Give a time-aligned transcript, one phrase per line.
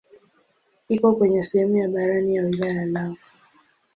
[0.89, 3.17] Iko kwenye sehemu ya barani ya wilaya ya Lamu.